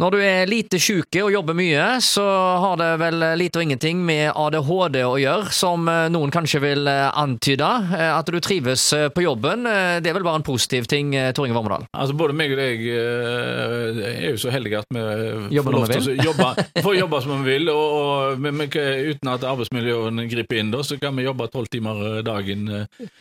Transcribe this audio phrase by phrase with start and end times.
[0.00, 2.22] Når du er lite syk og jobber mye, så
[2.62, 6.88] har det vel lite og ingenting med ADHD å gjøre, som eh, noen kanskje vil
[6.88, 7.68] eh, antyde.
[7.98, 9.68] Eh, at du trives på jobben,
[10.00, 11.84] det er vel bare en positiv ting, Tor Inge Vormedal?
[11.92, 16.16] Altså, både meg og deg er jo så heldige at vi får lov til å
[16.30, 16.48] jobbe,
[16.86, 20.96] får jobbe som vi vil, og, og men, uten at arbeidsmiljøet griper inn, da, så
[21.02, 22.64] kan vi jobbe tolv timer dagen,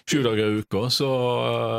[0.08, 0.86] sju dager i uka.
[0.96, 1.12] Så,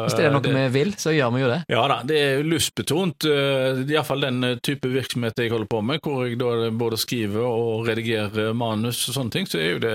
[0.05, 1.61] Hvis det er noe det, vi vil, så gjør vi jo det.
[1.73, 3.31] Ja da, det er lystbetont.
[3.31, 8.53] Iallfall den type virksomhet jeg holder på med, hvor jeg da både skriver og redigerer
[8.57, 9.95] manus og sånne ting, så er jo det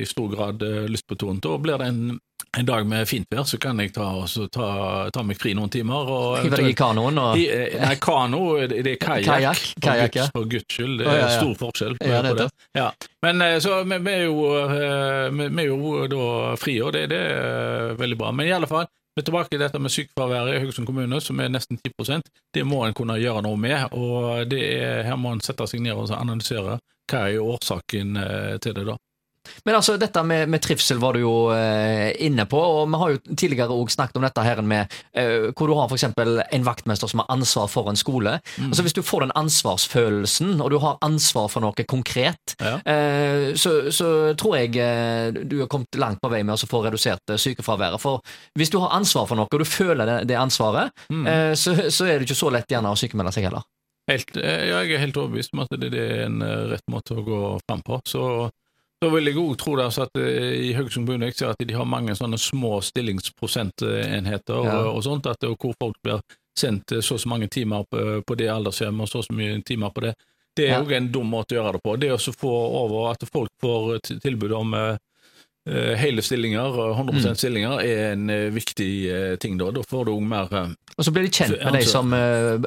[0.00, 1.46] i stor grad eh, lystbetont.
[1.50, 2.18] Og blir det en,
[2.58, 4.08] en dag med fint vær, så kan jeg ta,
[4.52, 4.68] ta,
[5.14, 6.12] ta meg fri noen timer.
[6.42, 7.22] Hive deg i kanoen?
[7.22, 7.40] Og...
[7.40, 9.64] I, eh, nei, kano det er kajakk.
[9.82, 10.28] Kajakk, ja.
[10.34, 11.00] For guds skyld.
[11.00, 11.32] Det er oh, ja, ja.
[11.40, 12.34] stor forskjell på, ja, det.
[12.34, 12.50] På det.
[12.78, 12.90] Ja.
[13.26, 14.44] Men eh, så vi, vi, er jo,
[15.38, 16.28] vi, vi er jo da
[16.60, 18.32] frie, og det, det er veldig bra.
[18.36, 21.48] Men i alle fall, men tilbake til dette med sykefraværet i Haugesund kommune, som er
[21.48, 23.88] nesten 10% Det må en kunne gjøre noe med.
[23.92, 26.78] og er, Her må en sette seg ned og analysere
[27.10, 28.84] hva er årsaken eh, til det.
[28.86, 28.96] da.
[29.64, 33.14] Men altså, dette med, med trivsel var du jo eh, inne på, og vi har
[33.14, 36.06] jo tidligere også snakket om dette her med eh, hvor du har f.eks.
[36.06, 38.38] en vaktmester som har ansvar for en skole.
[38.56, 38.70] Mm.
[38.70, 42.76] Altså Hvis du får den ansvarsfølelsen, og du har ansvar for noe konkret, ja.
[42.82, 44.74] eh, så, så, tror jeg
[45.48, 48.00] du har kommet langt på vei med å få redusert sykefraværet.
[48.02, 48.22] For
[48.58, 51.24] hvis du har ansvar for noe, og du føler det, det ansvaret, mm.
[51.58, 53.64] Så, så, er det ikke så lett gjerne å sykemelde seg heller.
[54.10, 57.40] Helt, jeg er helt overbevist om at det, det er en rett måte å gå
[57.66, 57.98] fram på.
[58.06, 58.22] så
[59.06, 61.62] så vil jeg òg tro det, altså at eh, i Haugesund kommune jeg ser at
[61.62, 64.80] de har mange sånne små stillingsprosentenheter ja.
[64.80, 66.22] og, og, sånt, at, og hvor folk blir
[66.58, 69.36] sendt eh, så og så mange timer på, på det aldershjemmet og så og så
[69.38, 70.16] mye timer på det.
[70.56, 70.98] Det er òg ja.
[70.98, 71.94] en dum måte å gjøre det på.
[72.00, 74.96] Det å få over at folk får tilbud om Eh,
[75.66, 77.34] hele stillinger, 100 mm.
[77.34, 78.90] stillinger, er en uh, viktig
[79.42, 79.56] ting.
[79.58, 80.48] Da Da får du mer
[80.96, 82.14] Og så blir de kjent med de som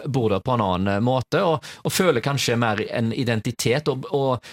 [0.05, 3.87] bor der på en annen måte, og, og, føler kanskje mer en identitet.
[3.87, 4.43] Og, og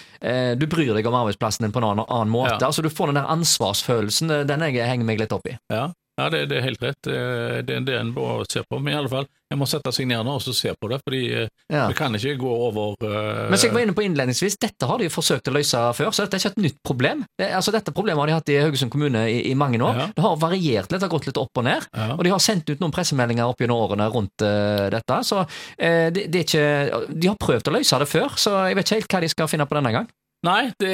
[0.57, 2.57] du bryr deg om arbeidsplassen din på en annen, annen måte.
[2.57, 2.71] Ja.
[2.71, 4.33] Altså Du får den der ansvarsfølelsen.
[4.49, 5.57] Den jeg henger meg litt opp i.
[5.73, 7.01] Ja, ja, det, det, er helt rett.
[7.07, 8.79] Det er en bra å se på.
[8.81, 11.21] Men i alle fall, jeg må sette seg ned nå og se på det, fordi
[11.31, 11.85] eh, ja.
[11.87, 13.45] vi kan ikke gå over uh...
[13.47, 16.25] Men som jeg var inne på innledningsvis, dette har de forsøkt å løse før, så
[16.25, 17.23] dette er ikke et nytt problem.
[17.39, 20.01] Det, altså Dette problemet har de hatt i Haugesund kommune i, i mange år.
[20.01, 20.09] Ja.
[20.17, 21.87] Det har variert litt, det har gått litt opp og ned.
[21.93, 22.09] Ja.
[22.17, 25.21] Og de har sendt ut noen pressemeldinger opp gjennom årene rundt uh, dette.
[25.27, 28.79] Så uh, det, det, er ikke De har prøvd å løse det før, så jeg
[28.79, 30.11] vet ikke helt hva de skal finne på denne gang.
[30.45, 30.93] Nei, det,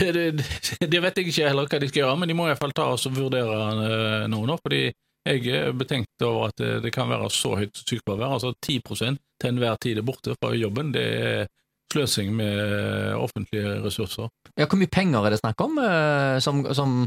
[0.00, 0.44] det,
[0.88, 3.08] det, vet jeg ikke heller hva de skal gjøre, men de må iallfall ta oss
[3.10, 4.58] og vurdere uh, noe nå.
[4.62, 4.86] fordi
[5.22, 8.38] jeg er betenkt over at det, det kan være så høyt sykefravær.
[8.38, 10.90] Altså 10 til enhver tid er borte fra jobben.
[10.94, 11.44] Det er
[11.92, 14.30] sløsing med offentlige ressurser.
[14.58, 17.02] Ja, Hvor mye penger er det snakk om uh, som, som,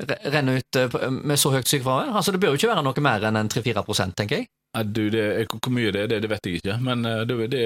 [0.00, 2.14] renner ut uh, med så høyt sykefravær?
[2.16, 4.50] Altså, Det bør jo ikke være noe mer enn en 3-4 tenker jeg?
[4.76, 7.48] Nei, du, det, Hvor mye det er, det, det vet jeg ikke, men det, det,
[7.56, 7.64] det,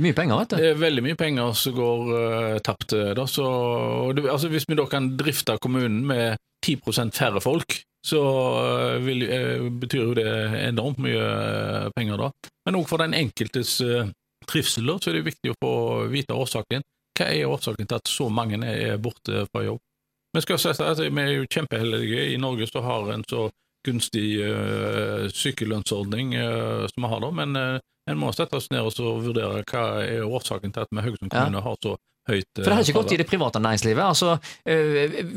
[0.00, 0.56] er mye penger, vet du.
[0.58, 2.96] Det er veldig mye penger som går uh, tapt.
[3.16, 3.46] da, så,
[4.24, 9.70] altså, Hvis vi da kan drifte kommunen med 10% færre folk, så uh, vil, uh,
[9.80, 10.28] betyr jo det
[10.64, 12.32] enormt mye penger da.
[12.66, 13.78] Men òg for den enkeltes
[14.48, 15.74] trivsel så er det viktig å få
[16.12, 16.84] vite årsaken.
[17.14, 19.82] Hva er årsaken til at så mange er borte fra jobb?
[20.34, 23.46] Vi skal si at vi er jo kjempeheldige i Norge så har en så
[23.84, 27.76] gunstig uh, sykelønnsordning uh, som vi har da, men uh,
[28.10, 31.60] en må sette oss ned og vurdere hva er årsaken til at vi Haugesund kommune
[31.60, 31.64] ja.
[31.64, 31.94] har så
[32.28, 34.00] høyt For det har ikke gått i det private næringslivet.
[34.04, 34.34] altså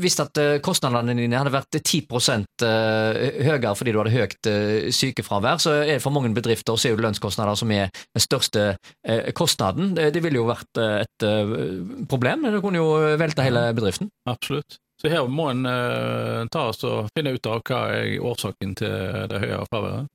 [0.00, 4.50] Hvis at kostnadene dine hadde vært 10% høyere fordi du hadde høyt
[4.96, 8.66] sykefravær, så er det for mange bedrifter så er jo lønnskostnader som er den største
[9.36, 9.94] kostnaden.
[9.96, 11.28] Det, det ville jo vært et
[12.08, 12.48] problem.
[12.52, 14.08] Det kunne jo velte hele bedriften.
[14.28, 14.80] Absolutt.
[14.98, 19.28] Så her må en uh, ta oss og finne ut av hva er årsaken til
[19.30, 20.08] det høye fraværet.